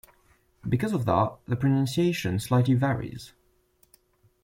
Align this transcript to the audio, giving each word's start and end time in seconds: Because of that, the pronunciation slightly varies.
Because 0.67 0.93
of 0.93 1.05
that, 1.05 1.37
the 1.47 1.55
pronunciation 1.55 2.39
slightly 2.39 2.73
varies. 2.73 3.33